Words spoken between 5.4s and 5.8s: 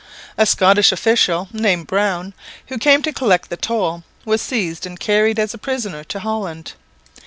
a